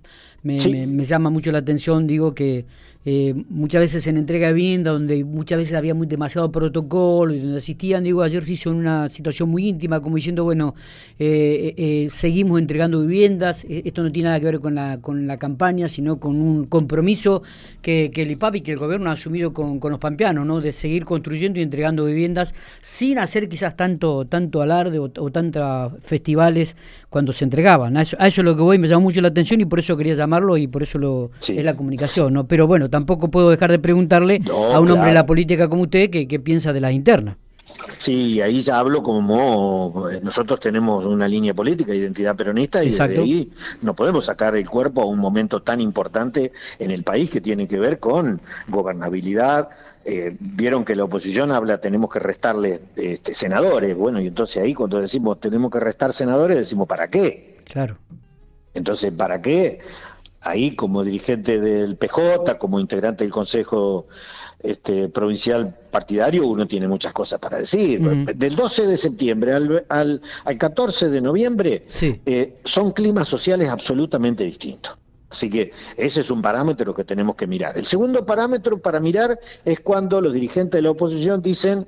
me, 0.42 0.86
me, 0.86 1.04
llama 1.04 1.30
mucho 1.30 1.50
la 1.50 1.58
atención, 1.58 2.06
digo 2.06 2.34
que 2.34 2.66
eh, 3.08 3.34
muchas 3.50 3.82
veces 3.82 4.04
en 4.08 4.16
entrega 4.16 4.48
de 4.48 4.54
vivienda, 4.54 4.90
donde 4.90 5.24
muchas 5.24 5.58
veces 5.58 5.74
había 5.74 5.94
muy 5.94 6.08
demasiado 6.08 6.50
protocolo 6.50 7.32
y 7.32 7.38
donde 7.38 7.58
asistían, 7.58 8.02
digo, 8.02 8.20
ayer 8.20 8.44
se 8.44 8.54
hizo 8.54 8.70
en 8.70 8.78
una 8.78 9.08
situación 9.08 9.48
muy 9.48 9.68
íntima, 9.68 10.00
como 10.00 10.16
diciendo, 10.16 10.42
bueno, 10.42 10.74
eh, 11.16 11.72
eh, 11.76 12.08
seguimos 12.10 12.58
entregando 12.58 13.00
viviendas, 13.02 13.64
esto 13.68 14.02
no 14.02 14.10
tiene 14.10 14.30
nada 14.30 14.40
que 14.40 14.46
ver 14.46 14.58
con 14.58 14.74
la, 14.74 14.98
con 15.00 15.28
la 15.28 15.36
campaña, 15.36 15.88
sino 15.88 16.18
con 16.18 16.34
un 16.34 16.66
compromiso 16.66 17.44
que, 17.80 18.10
que 18.12 18.22
el 18.22 18.32
IPAP 18.32 18.56
y 18.56 18.60
que 18.62 18.72
el 18.72 18.78
gobierno 18.78 19.08
ha 19.08 19.12
asumido 19.12 19.52
con, 19.52 19.78
con 19.78 19.92
los 19.92 20.00
pampeanos, 20.00 20.44
¿no? 20.44 20.60
de 20.60 20.72
seguir 20.72 21.04
construyendo 21.04 21.60
y 21.60 21.62
entregando 21.62 22.06
viviendas 22.06 22.35
sin 22.80 23.18
hacer 23.18 23.48
quizás 23.48 23.76
tanto, 23.76 24.26
tanto 24.26 24.62
alarde 24.62 24.98
o, 24.98 25.08
tantos 25.30 25.92
festivales 26.02 26.76
cuando 27.10 27.32
se 27.32 27.44
entregaban. 27.44 27.96
A 27.96 28.02
eso, 28.02 28.16
a 28.20 28.26
eso, 28.26 28.40
es 28.40 28.44
lo 28.44 28.56
que 28.56 28.62
voy, 28.62 28.78
me 28.78 28.88
llamó 28.88 29.02
mucho 29.02 29.20
la 29.20 29.28
atención 29.28 29.60
y 29.60 29.64
por 29.64 29.78
eso 29.78 29.96
quería 29.96 30.14
llamarlo 30.14 30.56
y 30.56 30.66
por 30.66 30.82
eso 30.82 30.98
lo, 30.98 31.30
es 31.40 31.64
la 31.64 31.76
comunicación, 31.76 32.32
¿no? 32.32 32.46
Pero 32.46 32.66
bueno, 32.66 32.90
tampoco 32.90 33.30
puedo 33.30 33.50
dejar 33.50 33.70
de 33.70 33.78
preguntarle 33.78 34.40
a 34.50 34.80
un 34.80 34.90
hombre 34.90 35.08
de 35.08 35.14
la 35.14 35.26
política 35.26 35.68
como 35.68 35.82
usted 35.82 36.10
qué, 36.10 36.40
piensa 36.40 36.72
de 36.72 36.80
las 36.80 36.92
internas. 36.92 37.36
Sí, 37.98 38.40
ahí 38.40 38.60
ya 38.62 38.78
hablo 38.78 39.02
como 39.02 40.08
nosotros 40.22 40.60
tenemos 40.60 41.04
una 41.04 41.26
línea 41.28 41.54
política, 41.54 41.94
identidad 41.94 42.36
peronista, 42.36 42.82
y 42.82 42.90
desde 42.90 43.18
ahí 43.18 43.50
no 43.82 43.94
podemos 43.94 44.26
sacar 44.26 44.56
el 44.56 44.68
cuerpo 44.68 45.02
a 45.02 45.06
un 45.06 45.18
momento 45.18 45.62
tan 45.62 45.80
importante 45.80 46.52
en 46.78 46.90
el 46.90 47.02
país 47.02 47.30
que 47.30 47.40
tiene 47.40 47.66
que 47.66 47.78
ver 47.78 47.98
con 47.98 48.40
gobernabilidad. 48.68 49.68
Eh, 50.08 50.36
vieron 50.38 50.84
que 50.84 50.94
la 50.94 51.04
oposición 51.04 51.50
habla, 51.50 51.78
tenemos 51.78 52.10
que 52.10 52.20
restarle 52.20 52.80
este, 52.94 53.34
senadores. 53.34 53.96
Bueno, 53.96 54.20
y 54.20 54.28
entonces 54.28 54.62
ahí 54.62 54.72
cuando 54.72 55.00
decimos 55.00 55.40
tenemos 55.40 55.70
que 55.70 55.80
restar 55.80 56.12
senadores, 56.12 56.56
decimos 56.56 56.86
¿para 56.86 57.08
qué? 57.08 57.58
Claro. 57.64 57.98
Entonces, 58.72 59.12
¿para 59.12 59.42
qué? 59.42 59.80
ahí 60.46 60.76
como 60.76 61.02
dirigente 61.02 61.60
del 61.60 61.96
PJ, 61.96 62.56
como 62.58 62.78
integrante 62.78 63.24
del 63.24 63.32
Consejo 63.32 64.06
este, 64.62 65.08
Provincial 65.08 65.74
Partidario, 65.90 66.46
uno 66.46 66.66
tiene 66.66 66.88
muchas 66.88 67.12
cosas 67.12 67.40
para 67.40 67.58
decir. 67.58 68.00
Del 68.00 68.54
12 68.54 68.86
de 68.86 68.96
septiembre 68.96 69.52
al, 69.52 69.84
al, 69.88 70.58
14 70.58 71.08
de 71.08 71.20
noviembre 71.20 71.84
eh, 72.00 72.54
son 72.64 72.92
climas 72.92 73.28
sociales 73.28 73.68
absolutamente 73.68 74.44
distintos. 74.44 74.96
Así 75.36 75.50
que 75.50 75.70
ese 75.98 76.22
es 76.22 76.30
un 76.30 76.40
parámetro 76.40 76.94
que 76.94 77.04
tenemos 77.04 77.36
que 77.36 77.46
mirar. 77.46 77.76
El 77.76 77.84
segundo 77.84 78.24
parámetro 78.24 78.78
para 78.78 79.00
mirar 79.00 79.38
es 79.66 79.80
cuando 79.80 80.18
los 80.22 80.32
dirigentes 80.32 80.78
de 80.78 80.80
la 80.82 80.92
oposición 80.92 81.42
dicen 81.42 81.86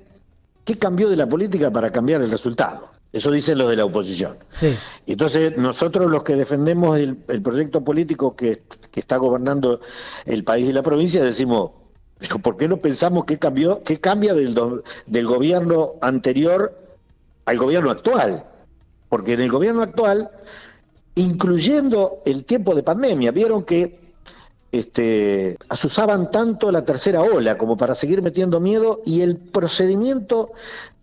qué 0.66 0.76
cambió 0.76 1.08
de 1.08 1.16
la 1.16 1.26
política 1.26 1.70
para 1.70 1.90
cambiar 1.90 2.20
el 2.20 2.30
resultado. 2.30 2.90
Eso 3.10 3.30
dicen 3.30 3.56
los 3.56 3.70
de 3.70 3.76
la 3.76 3.86
oposición. 3.86 4.36
Sí. 4.52 4.76
Entonces, 5.06 5.56
nosotros 5.56 6.10
los 6.10 6.24
que 6.24 6.36
defendemos 6.36 6.98
el, 6.98 7.16
proyecto 7.40 7.82
político 7.82 8.36
que, 8.36 8.62
está 8.94 9.16
gobernando 9.16 9.80
el 10.26 10.44
país 10.44 10.68
y 10.68 10.72
la 10.72 10.82
provincia, 10.82 11.24
decimos, 11.24 11.70
¿por 12.42 12.58
qué 12.58 12.68
no 12.68 12.76
pensamos 12.78 13.24
qué, 13.24 13.38
cambió, 13.38 13.82
qué 13.82 13.98
cambia 13.98 14.34
del, 14.34 14.54
del 15.06 15.26
gobierno 15.26 15.94
anterior 16.02 16.76
al 17.46 17.56
gobierno 17.56 17.90
actual? 17.90 18.44
Porque 19.08 19.32
en 19.32 19.40
el 19.40 19.50
gobierno 19.50 19.82
actual, 19.82 20.30
incluyendo 21.18 22.22
el 22.24 22.44
tiempo 22.44 22.74
de 22.74 22.84
pandemia, 22.84 23.32
vieron 23.32 23.64
que 23.64 23.98
este, 24.70 25.56
asusaban 25.68 26.30
tanto 26.30 26.70
la 26.70 26.84
tercera 26.84 27.22
ola 27.22 27.58
como 27.58 27.76
para 27.76 27.94
seguir 27.94 28.22
metiendo 28.22 28.60
miedo 28.60 29.00
y 29.04 29.22
el 29.22 29.36
procedimiento 29.36 30.52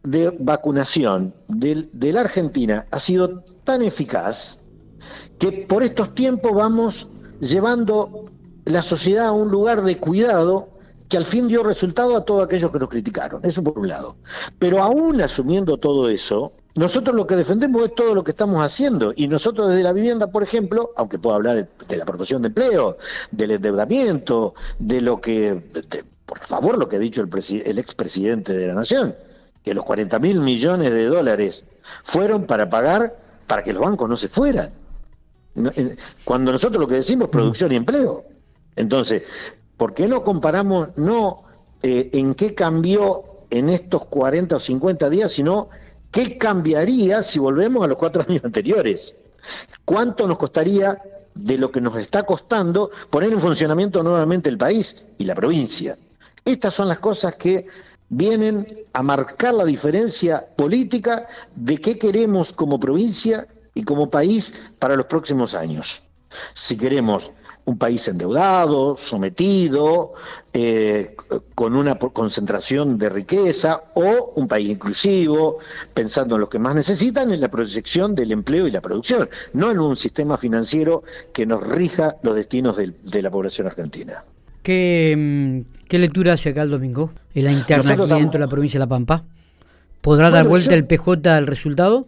de 0.03 0.29
vacunación 0.39 1.33
de, 1.47 2.13
la 2.13 2.21
Argentina 2.21 2.85
ha 2.91 2.99
sido 2.99 3.43
tan 3.65 3.81
eficaz 3.81 4.69
que 5.37 5.51
por 5.51 5.83
estos 5.83 6.15
tiempos 6.15 6.53
vamos 6.53 7.07
llevando 7.41 8.25
la 8.63 8.83
sociedad 8.83 9.27
a 9.27 9.31
un 9.33 9.49
lugar 9.49 9.83
de 9.83 9.97
cuidado 9.97 10.69
que 11.09 11.17
al 11.17 11.25
fin 11.25 11.49
dio 11.49 11.61
resultado 11.61 12.15
a 12.15 12.23
todos 12.23 12.45
aquellos 12.45 12.71
que 12.71 12.79
nos 12.79 12.87
criticaron. 12.87 13.41
Eso 13.43 13.63
por 13.63 13.77
un 13.77 13.89
lado. 13.89 14.15
Pero 14.59 14.81
aún 14.81 15.21
asumiendo 15.21 15.77
todo 15.77 16.09
eso, 16.09 16.53
nosotros 16.75 17.15
lo 17.15 17.25
que 17.25 17.37
defendemos 17.37 17.85
es 17.85 17.95
todo 17.95 18.13
lo 18.13 18.23
que 18.23 18.31
estamos 18.31 18.63
haciendo. 18.63 19.13
Y 19.15 19.27
nosotros 19.27 19.69
desde 19.69 19.83
la 19.83 19.93
vivienda, 19.93 20.27
por 20.27 20.43
ejemplo, 20.43 20.91
aunque 20.97 21.17
puedo 21.17 21.35
hablar 21.35 21.67
de, 21.87 21.97
la 21.97 22.05
promoción 22.05 22.41
de 22.41 22.49
empleo, 22.49 22.97
del 23.31 23.51
endeudamiento, 23.51 24.53
de 24.77 24.99
lo 24.99 25.21
que, 25.21 25.61
por 26.25 26.39
favor, 26.39 26.77
lo 26.77 26.89
que 26.89 26.97
ha 26.97 26.99
dicho 26.99 27.21
el, 27.21 27.29
el 27.65 27.79
expresidente 27.79 28.53
de 28.53 28.67
la 28.67 28.73
Nación, 28.73 29.15
que 29.63 29.73
los 29.73 29.85
40 29.85 30.19
mil 30.19 30.41
millones 30.41 30.91
de 30.91 31.05
dólares 31.05 31.63
fueron 32.03 32.45
para 32.45 32.69
pagar 32.69 33.15
para 33.47 33.63
que 33.63 33.71
los 33.71 33.81
bancos 33.81 34.09
no 34.09 34.17
se 34.17 34.27
fueran. 34.27 34.69
Cuando 36.25 36.51
nosotros 36.51 36.81
lo 36.81 36.87
que 36.87 36.95
decimos 36.95 37.27
es 37.27 37.31
producción 37.31 37.71
y 37.71 37.75
empleo. 37.77 38.25
Entonces, 38.75 39.23
¿por 39.77 39.93
qué 39.93 40.07
no 40.07 40.23
comparamos 40.23 40.89
no 40.97 41.43
eh, 41.83 42.09
en 42.11 42.35
qué 42.35 42.53
cambió 42.53 43.23
en 43.49 43.69
estos 43.69 44.05
40 44.05 44.57
o 44.57 44.59
50 44.59 45.09
días, 45.09 45.31
sino 45.31 45.69
qué 46.15 46.37
cambiaría 46.37 47.21
si 47.21 47.39
volvemos 47.39 47.83
a 47.83 47.87
los 47.87 47.97
cuatro 47.97 48.23
años 48.29 48.45
anteriores? 48.45 49.17
¿Cuánto 49.83 50.25
nos 50.27 50.37
costaría 50.37 50.97
de 51.35 51.57
lo 51.57 51.69
que 51.69 51.81
nos 51.81 51.97
está 51.97 52.23
costando 52.23 52.89
poner 53.09 53.33
en 53.33 53.41
funcionamiento 53.41 54.01
nuevamente 54.01 54.49
el 54.49 54.57
país 54.57 55.09
y 55.17 55.25
la 55.25 55.35
provincia? 55.35 55.97
Estas 56.45 56.73
son 56.73 56.87
las 56.87 56.99
cosas 56.99 57.35
que 57.35 57.67
vienen 58.07 58.65
a 58.93 59.03
marcar 59.03 59.55
la 59.55 59.65
diferencia 59.65 60.45
política 60.55 61.27
de 61.53 61.79
qué 61.79 61.99
queremos 61.99 62.53
como 62.53 62.79
provincia 62.79 63.45
y 63.73 63.83
como 63.83 64.09
país 64.09 64.71
para 64.79 64.95
los 64.95 65.07
próximos 65.07 65.53
años. 65.53 66.01
Si 66.53 66.77
queremos 66.77 67.29
un 67.65 67.77
país 67.77 68.07
endeudado, 68.07 68.95
sometido, 68.95 70.13
eh, 70.53 71.15
con 71.55 71.75
una 71.75 71.95
concentración 71.95 72.97
de 72.97 73.09
riqueza, 73.09 73.81
o 73.95 74.33
un 74.35 74.47
país 74.47 74.69
inclusivo, 74.69 75.57
pensando 75.93 76.35
en 76.35 76.41
los 76.41 76.49
que 76.49 76.59
más 76.59 76.75
necesitan, 76.75 77.31
en 77.31 77.41
la 77.41 77.49
proyección 77.49 78.15
del 78.15 78.31
empleo 78.31 78.67
y 78.67 78.71
la 78.71 78.81
producción, 78.81 79.27
no 79.53 79.71
en 79.71 79.79
un 79.79 79.97
sistema 79.97 80.37
financiero 80.37 81.03
que 81.33 81.45
nos 81.45 81.61
rija 81.63 82.15
los 82.21 82.35
destinos 82.35 82.77
de 82.77 83.21
la 83.21 83.31
población 83.31 83.67
argentina. 83.67 84.23
Mm, 84.67 85.61
¿Qué, 85.87 85.99
lectura 85.99 86.33
hace 86.33 86.49
acá 86.49 86.63
el 86.63 86.71
domingo 86.71 87.11
en 87.35 87.45
la 87.45 87.51
interna 87.51 87.93
aquí 87.93 88.07
dentro 88.07 88.31
de 88.31 88.39
la 88.39 88.47
provincia 88.47 88.79
de 88.79 88.85
La 88.85 88.89
Pampa? 88.89 89.23
¿Podrá 90.01 90.29
dar 90.31 90.47
vuelta 90.47 90.73
el 90.73 90.85
PJ 90.85 91.35
al 91.35 91.47
resultado? 91.47 92.07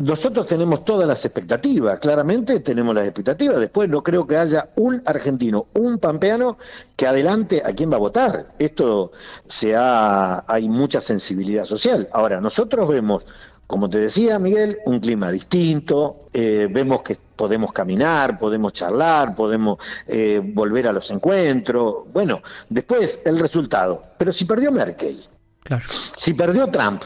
Nosotros 0.00 0.46
tenemos 0.46 0.84
todas 0.84 1.06
las 1.06 1.24
expectativas, 1.24 1.98
claramente 1.98 2.60
tenemos 2.60 2.94
las 2.94 3.04
expectativas. 3.04 3.58
Después 3.60 3.88
no 3.88 4.02
creo 4.02 4.26
que 4.26 4.36
haya 4.36 4.70
un 4.76 5.02
argentino, 5.04 5.66
un 5.74 5.98
pampeano 5.98 6.58
que 6.96 7.06
adelante 7.06 7.62
a 7.64 7.72
quién 7.72 7.90
va 7.92 7.96
a 7.96 8.00
votar. 8.00 8.46
Esto 8.58 9.12
se 9.46 9.74
ha, 9.76 10.44
hay 10.46 10.68
mucha 10.68 11.00
sensibilidad 11.00 11.64
social. 11.64 12.08
Ahora, 12.12 12.40
nosotros 12.40 12.88
vemos 12.88 13.24
como 13.70 13.88
te 13.88 14.00
decía, 14.00 14.36
Miguel, 14.40 14.78
un 14.86 14.98
clima 14.98 15.30
distinto, 15.30 16.26
eh, 16.32 16.66
vemos 16.68 17.02
que 17.02 17.16
podemos 17.36 17.72
caminar, 17.72 18.36
podemos 18.36 18.72
charlar, 18.72 19.36
podemos 19.36 19.78
eh, 20.08 20.40
volver 20.42 20.88
a 20.88 20.92
los 20.92 21.08
encuentros. 21.12 22.12
Bueno, 22.12 22.42
después 22.68 23.20
el 23.24 23.38
resultado. 23.38 24.02
Pero 24.18 24.32
si 24.32 24.44
perdió 24.44 24.72
Merkel, 24.72 25.22
claro. 25.62 25.84
si 25.88 26.34
perdió 26.34 26.66
Trump, 26.66 27.04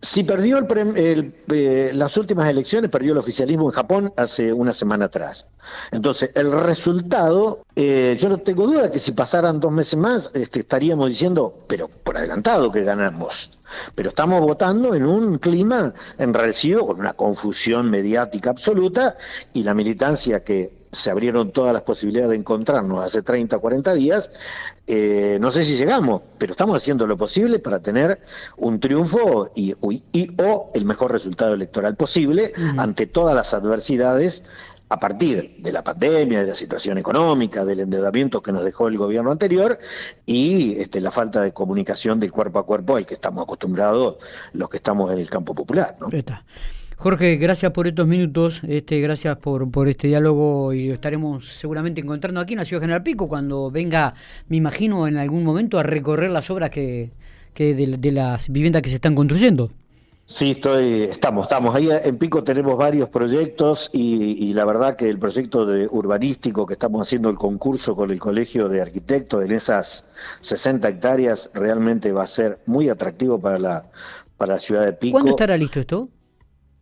si 0.00 0.24
perdió 0.24 0.58
el, 0.58 1.34
eh, 1.52 1.90
las 1.94 2.16
últimas 2.16 2.48
elecciones, 2.48 2.90
perdió 2.90 3.12
el 3.12 3.18
oficialismo 3.18 3.66
en 3.66 3.72
Japón 3.72 4.12
hace 4.16 4.52
una 4.52 4.72
semana 4.72 5.06
atrás. 5.06 5.46
Entonces, 5.92 6.30
el 6.34 6.50
resultado, 6.50 7.64
eh, 7.76 8.16
yo 8.18 8.28
no 8.28 8.38
tengo 8.38 8.66
duda 8.66 8.90
que 8.90 8.98
si 8.98 9.12
pasaran 9.12 9.60
dos 9.60 9.72
meses 9.72 9.98
más, 9.98 10.30
este, 10.34 10.60
estaríamos 10.60 11.08
diciendo, 11.08 11.54
pero 11.68 11.88
por 11.88 12.16
adelantado 12.16 12.72
que 12.72 12.82
ganamos. 12.82 13.58
Pero 13.94 14.08
estamos 14.08 14.40
votando 14.40 14.94
en 14.94 15.04
un 15.04 15.38
clima 15.38 15.92
enrarecido, 16.18 16.86
con 16.86 16.98
una 16.98 17.12
confusión 17.12 17.90
mediática 17.90 18.50
absoluta, 18.50 19.14
y 19.52 19.62
la 19.62 19.74
militancia 19.74 20.40
que 20.42 20.80
se 20.92 21.10
abrieron 21.10 21.52
todas 21.52 21.72
las 21.72 21.82
posibilidades 21.82 22.30
de 22.30 22.36
encontrarnos 22.36 23.04
hace 23.04 23.22
30, 23.22 23.58
40 23.58 23.94
días. 23.94 24.30
Eh, 24.92 25.38
no 25.40 25.52
sé 25.52 25.64
si 25.64 25.76
llegamos, 25.76 26.20
pero 26.36 26.50
estamos 26.50 26.76
haciendo 26.76 27.06
lo 27.06 27.16
posible 27.16 27.60
para 27.60 27.78
tener 27.78 28.18
un 28.56 28.80
triunfo 28.80 29.48
y, 29.54 29.72
o 29.72 30.72
el 30.74 30.84
mejor 30.84 31.12
resultado 31.12 31.54
electoral 31.54 31.94
posible 31.94 32.50
ante 32.76 33.06
todas 33.06 33.36
las 33.36 33.54
adversidades 33.54 34.50
a 34.88 34.98
partir 34.98 35.58
de 35.58 35.70
la 35.70 35.84
pandemia, 35.84 36.40
de 36.40 36.48
la 36.48 36.56
situación 36.56 36.98
económica, 36.98 37.64
del 37.64 37.78
endeudamiento 37.78 38.42
que 38.42 38.50
nos 38.50 38.64
dejó 38.64 38.88
el 38.88 38.98
gobierno 38.98 39.30
anterior 39.30 39.78
y 40.26 40.74
este, 40.80 41.00
la 41.00 41.12
falta 41.12 41.40
de 41.40 41.52
comunicación 41.52 42.18
del 42.18 42.32
cuerpo 42.32 42.58
a 42.58 42.66
cuerpo 42.66 42.96
al 42.96 43.06
que 43.06 43.14
estamos 43.14 43.44
acostumbrados 43.44 44.16
los 44.54 44.68
que 44.68 44.78
estamos 44.78 45.12
en 45.12 45.20
el 45.20 45.30
campo 45.30 45.54
popular. 45.54 45.98
¿no? 46.00 46.08
Jorge, 47.00 47.36
gracias 47.36 47.72
por 47.72 47.86
estos 47.86 48.06
minutos, 48.06 48.60
este, 48.68 49.00
gracias 49.00 49.38
por, 49.38 49.70
por 49.70 49.88
este 49.88 50.08
diálogo 50.08 50.74
y 50.74 50.90
estaremos 50.90 51.46
seguramente 51.46 52.02
encontrando 52.02 52.42
aquí 52.42 52.52
en 52.52 52.58
la 52.58 52.66
ciudad 52.66 52.82
General 52.82 53.02
Pico 53.02 53.26
cuando 53.26 53.70
venga, 53.70 54.12
me 54.48 54.58
imagino, 54.58 55.08
en 55.08 55.16
algún 55.16 55.42
momento 55.42 55.78
a 55.78 55.82
recorrer 55.82 56.28
las 56.28 56.50
obras 56.50 56.68
que, 56.68 57.10
que 57.54 57.74
de 57.74 58.10
las 58.12 58.50
viviendas 58.50 58.82
que 58.82 58.90
se 58.90 58.96
están 58.96 59.14
construyendo. 59.14 59.70
Sí, 60.26 60.50
estoy, 60.50 61.04
estamos, 61.04 61.44
estamos. 61.44 61.74
Ahí 61.74 61.88
en 61.90 62.18
Pico 62.18 62.44
tenemos 62.44 62.76
varios 62.76 63.08
proyectos 63.08 63.88
y, 63.94 64.52
la 64.52 64.66
verdad 64.66 64.94
que 64.94 65.08
el 65.08 65.18
proyecto 65.18 65.64
de 65.64 65.88
urbanístico 65.90 66.66
que 66.66 66.74
estamos 66.74 67.00
haciendo 67.00 67.30
el 67.30 67.36
concurso 67.36 67.96
con 67.96 68.10
el 68.10 68.20
Colegio 68.20 68.68
de 68.68 68.82
Arquitectos 68.82 69.42
en 69.42 69.52
esas 69.52 70.12
60 70.40 70.86
hectáreas 70.86 71.50
realmente 71.54 72.12
va 72.12 72.24
a 72.24 72.26
ser 72.26 72.58
muy 72.66 72.90
atractivo 72.90 73.40
para 73.40 73.58
la, 73.58 73.90
para 74.36 74.56
la 74.56 74.60
ciudad 74.60 74.84
de 74.84 74.92
Pico. 74.92 75.12
¿Cuándo 75.12 75.30
estará 75.30 75.56
listo 75.56 75.80
esto? 75.80 76.10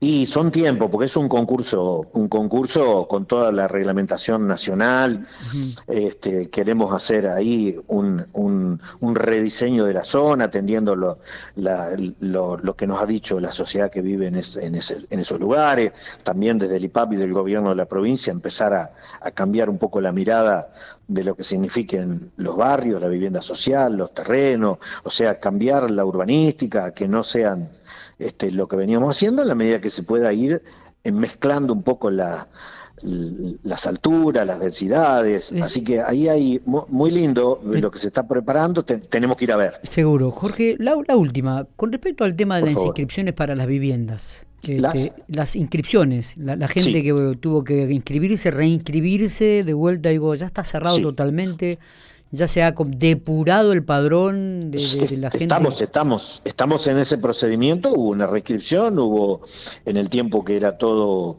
Y 0.00 0.26
son 0.26 0.52
tiempos, 0.52 0.90
porque 0.92 1.06
es 1.06 1.16
un 1.16 1.28
concurso, 1.28 2.06
un 2.12 2.28
concurso 2.28 3.08
con 3.08 3.26
toda 3.26 3.50
la 3.50 3.66
reglamentación 3.66 4.46
nacional. 4.46 5.26
este, 5.88 6.48
queremos 6.50 6.92
hacer 6.92 7.26
ahí 7.26 7.76
un, 7.88 8.24
un, 8.32 9.14
rediseño 9.16 9.84
de 9.84 9.94
la 9.94 10.04
zona, 10.04 10.44
atendiendo 10.44 10.94
lo, 10.94 11.18
lo, 11.56 12.76
que 12.76 12.86
nos 12.86 13.02
ha 13.02 13.06
dicho 13.06 13.40
la 13.40 13.52
sociedad 13.52 13.90
que 13.90 14.00
vive 14.00 14.28
en, 14.28 14.36
en, 14.36 14.74
ese, 14.76 14.98
en, 15.10 15.18
esos 15.18 15.40
lugares. 15.40 15.92
También 16.22 16.58
desde 16.58 16.76
el 16.76 16.84
IPAP 16.84 17.14
y 17.14 17.16
del 17.16 17.32
gobierno 17.32 17.70
de 17.70 17.76
la 17.76 17.86
provincia 17.86 18.30
empezar 18.30 18.72
a, 18.74 18.92
a 19.20 19.32
cambiar 19.32 19.68
un 19.68 19.78
poco 19.78 20.00
la 20.00 20.12
mirada 20.12 20.70
de 21.08 21.24
lo 21.24 21.34
que 21.34 21.42
signifiquen 21.42 22.30
los 22.36 22.56
barrios, 22.56 23.00
la 23.00 23.08
vivienda 23.08 23.42
social, 23.42 23.96
los 23.96 24.14
terrenos, 24.14 24.78
o 25.02 25.10
sea, 25.10 25.40
cambiar 25.40 25.90
la 25.90 26.04
urbanística, 26.04 26.92
que 26.92 27.08
no 27.08 27.24
sean 27.24 27.68
este, 28.18 28.50
lo 28.50 28.68
que 28.68 28.76
veníamos 28.76 29.16
haciendo 29.16 29.42
en 29.42 29.48
la 29.48 29.54
medida 29.54 29.80
que 29.80 29.90
se 29.90 30.02
pueda 30.02 30.32
ir 30.32 30.62
mezclando 31.04 31.72
un 31.72 31.82
poco 31.82 32.10
la, 32.10 32.48
las 33.62 33.86
alturas, 33.86 34.46
las 34.46 34.60
densidades. 34.60 35.52
Así 35.62 35.82
que 35.82 36.00
ahí 36.00 36.28
hay 36.28 36.60
muy 36.66 37.10
lindo 37.10 37.60
lo 37.64 37.90
que 37.90 37.98
se 37.98 38.08
está 38.08 38.26
preparando, 38.26 38.84
tenemos 38.84 39.36
que 39.36 39.44
ir 39.44 39.52
a 39.52 39.56
ver. 39.56 39.80
Seguro. 39.90 40.30
Jorge, 40.30 40.76
la, 40.78 40.96
última, 41.16 41.66
con 41.76 41.92
respecto 41.92 42.24
al 42.24 42.36
tema 42.36 42.56
de 42.56 42.72
las 42.72 42.82
inscripciones 42.82 43.34
para 43.34 43.54
las 43.54 43.66
viviendas. 43.66 44.44
Las, 44.66 45.54
inscripciones, 45.54 46.36
la, 46.36 46.68
gente 46.68 47.02
que 47.02 47.36
tuvo 47.40 47.62
que 47.62 47.90
inscribirse, 47.90 48.50
reinscribirse, 48.50 49.62
de 49.64 49.72
vuelta, 49.72 50.08
digo, 50.08 50.34
ya 50.34 50.46
está 50.46 50.64
cerrado 50.64 51.00
totalmente 51.00 51.78
ya 52.30 52.46
se 52.46 52.62
ha 52.62 52.74
depurado 52.86 53.72
el 53.72 53.84
padrón 53.84 54.70
de, 54.70 54.78
la 55.16 55.30
gente. 55.30 55.44
Estamos, 55.44 55.80
estamos, 55.80 56.42
estamos 56.44 56.86
en 56.86 56.98
ese 56.98 57.16
procedimiento, 57.16 57.92
hubo 57.92 58.10
una 58.10 58.26
restricción, 58.26 58.98
hubo 58.98 59.40
en 59.86 59.96
el 59.96 60.10
tiempo 60.10 60.44
que 60.44 60.56
era 60.56 60.76
todo 60.76 61.38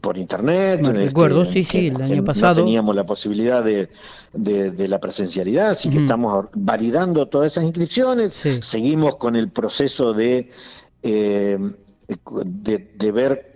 por 0.00 0.16
internet. 0.16 0.80
recuerdo, 0.86 1.44
sí, 1.44 1.64
sí, 1.64 1.88
el 1.88 2.00
año 2.00 2.24
pasado. 2.24 2.60
No 2.60 2.64
teníamos 2.64 2.96
la 2.96 3.04
posibilidad 3.04 3.62
de, 3.62 3.88
la 4.88 4.98
presencialidad, 4.98 5.70
así 5.70 5.90
que 5.90 5.98
estamos 5.98 6.46
validando 6.54 7.26
todas 7.26 7.52
esas 7.52 7.64
inscripciones, 7.64 8.32
seguimos 8.60 9.16
con 9.16 9.36
el 9.36 9.50
proceso 9.50 10.14
de, 10.14 10.48
eh, 11.02 11.58
de, 12.08 12.90
de 12.96 13.12
ver 13.12 13.49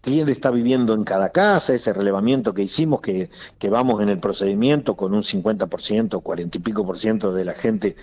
quién 0.00 0.28
está 0.28 0.50
viviendo 0.50 0.94
en 0.94 1.04
cada 1.04 1.30
casa, 1.30 1.74
ese 1.74 1.92
relevamiento 1.92 2.54
que 2.54 2.62
hicimos, 2.62 3.00
que, 3.00 3.30
que 3.58 3.70
vamos 3.70 4.02
en 4.02 4.08
el 4.08 4.18
procedimiento 4.18 4.96
con 4.96 5.14
un 5.14 5.22
50%, 5.22 6.22
40 6.22 6.58
y 6.58 6.60
pico 6.60 6.86
por 6.86 6.98
ciento 6.98 7.32
de 7.32 7.44
la 7.44 7.52
gente 7.52 7.96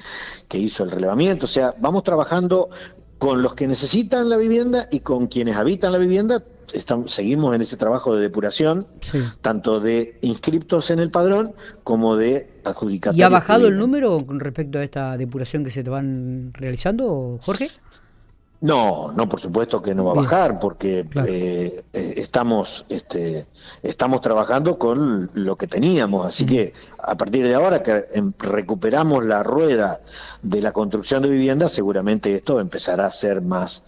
que 0.47 0.57
hizo 0.57 0.83
el 0.83 0.91
relevamiento. 0.91 1.45
O 1.45 1.49
sea, 1.49 1.73
vamos 1.79 2.03
trabajando 2.03 2.69
con 3.17 3.41
los 3.41 3.55
que 3.55 3.67
necesitan 3.67 4.29
la 4.29 4.37
vivienda 4.37 4.87
y 4.91 4.99
con 4.99 5.27
quienes 5.27 5.55
habitan 5.55 5.91
la 5.91 5.97
vivienda. 5.97 6.43
Estamos, 6.73 7.11
seguimos 7.11 7.55
en 7.55 7.61
ese 7.61 7.77
trabajo 7.77 8.13
de 8.13 8.21
depuración, 8.21 8.87
tanto 9.41 9.79
de 9.79 10.19
inscriptos 10.21 10.91
en 10.91 10.99
el 10.99 11.09
padrón 11.09 11.53
como 11.83 12.17
de 12.17 12.59
adjudicatarios. 12.65 13.19
¿Y 13.19 13.23
ha 13.23 13.29
bajado 13.29 13.67
el 13.67 13.77
número 13.77 14.17
con 14.25 14.39
respecto 14.39 14.77
a 14.77 14.83
esta 14.83 15.15
depuración 15.17 15.63
que 15.63 15.71
se 15.71 15.83
te 15.83 15.89
van 15.89 16.53
realizando, 16.53 17.39
Jorge? 17.41 17.69
No, 18.59 19.11
no, 19.11 19.29
por 19.29 19.39
supuesto 19.39 19.81
que 19.83 19.93
no 19.93 20.05
va 20.05 20.13
a 20.13 20.15
bajar, 20.15 20.59
porque 20.59 21.07
eh, 21.27 21.83
eh, 21.93 22.13
estamos, 22.17 22.85
este, 22.89 23.45
estamos 23.83 24.21
trabajando 24.21 24.79
con 24.79 25.29
lo 25.35 25.55
que 25.55 25.67
teníamos, 25.67 26.25
así 26.25 26.43
que 26.45 26.73
a 26.97 27.15
partir 27.15 27.45
de 27.45 27.53
ahora 27.53 27.83
que 27.83 28.07
em, 28.13 28.33
recuperamos 28.39 29.23
la 29.25 29.43
rueda 29.43 30.01
de 30.41 30.61
la 30.61 30.71
construcción 30.71 31.21
de 31.21 31.29
viviendas, 31.29 31.71
seguramente 31.71 32.33
esto 32.33 32.59
empezará 32.59 33.05
a 33.05 33.11
ser 33.11 33.43
más, 33.43 33.83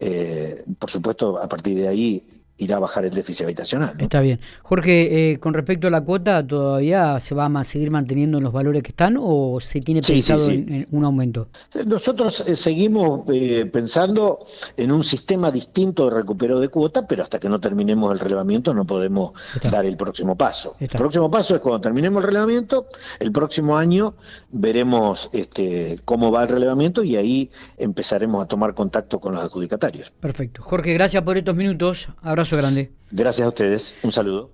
eh, 0.00 0.64
por 0.78 0.88
supuesto, 0.88 1.38
a 1.38 1.46
partir 1.46 1.76
de 1.76 1.88
ahí 1.88 2.26
irá 2.58 2.76
a 2.76 2.78
bajar 2.78 3.04
el 3.04 3.10
déficit 3.10 3.44
habitacional. 3.44 3.94
Está 3.98 4.20
bien. 4.20 4.40
Jorge, 4.62 5.32
eh, 5.32 5.38
con 5.38 5.54
respecto 5.54 5.86
a 5.86 5.90
la 5.90 6.00
cuota, 6.02 6.46
¿todavía 6.46 7.20
se 7.20 7.34
va 7.34 7.46
a 7.46 7.64
seguir 7.64 7.90
manteniendo 7.90 8.38
en 8.38 8.44
los 8.44 8.52
valores 8.52 8.82
que 8.82 8.90
están 8.90 9.16
o 9.20 9.58
se 9.60 9.80
tiene 9.80 10.00
pensado 10.02 10.48
En, 10.50 10.86
un 10.90 11.04
aumento? 11.04 11.48
Nosotros 11.86 12.44
eh, 12.46 12.56
seguimos 12.56 13.22
eh, 13.32 13.66
pensando 13.66 14.40
en 14.76 14.90
un 14.90 15.02
sistema 15.02 15.50
distinto 15.50 16.08
de 16.08 16.16
recupero 16.16 16.58
de 16.60 16.68
cuota, 16.68 17.06
pero 17.06 17.22
hasta 17.22 17.38
que 17.38 17.48
no 17.48 17.60
terminemos 17.60 18.12
el 18.12 18.20
relevamiento 18.20 18.72
no 18.72 18.86
podemos 18.86 19.32
dar 19.70 19.84
el 19.84 19.96
próximo 19.96 20.36
paso. 20.36 20.76
El 20.80 20.88
próximo 20.88 21.30
paso 21.30 21.54
es 21.54 21.60
cuando 21.60 21.80
terminemos 21.80 22.22
el 22.22 22.28
relevamiento, 22.28 22.88
el 23.20 23.32
próximo 23.32 23.76
año 23.76 24.14
veremos 24.50 25.28
este, 25.32 25.98
cómo 26.04 26.30
va 26.30 26.42
el 26.42 26.48
relevamiento 26.48 27.02
y 27.02 27.16
ahí 27.16 27.50
empezaremos 27.76 28.42
a 28.42 28.46
tomar 28.46 28.74
contacto 28.74 29.20
con 29.20 29.34
los 29.34 29.44
adjudicatarios. 29.44 30.10
Perfecto. 30.20 30.62
Jorge, 30.62 30.94
gracias 30.94 31.22
por 31.22 31.36
estos 31.36 31.54
minutos. 31.54 32.08
Gracias 33.10 33.44
a 33.44 33.48
ustedes. 33.48 33.94
Un 34.02 34.12
saludo. 34.12 34.44